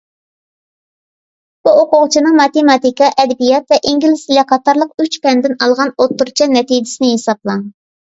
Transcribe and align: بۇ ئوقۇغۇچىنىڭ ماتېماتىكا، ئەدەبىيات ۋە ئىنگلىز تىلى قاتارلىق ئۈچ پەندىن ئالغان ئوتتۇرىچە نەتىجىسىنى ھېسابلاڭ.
بۇ 1.67 1.73
ئوقۇغۇچىنىڭ 1.81 2.39
ماتېماتىكا، 2.39 3.09
ئەدەبىيات 3.23 3.73
ۋە 3.73 3.79
ئىنگلىز 3.89 4.23
تىلى 4.31 4.45
قاتارلىق 4.53 5.05
ئۈچ 5.05 5.19
پەندىن 5.27 5.53
ئالغان 5.67 5.93
ئوتتۇرىچە 6.07 6.49
نەتىجىسىنى 6.55 7.13
ھېسابلاڭ. 7.13 7.63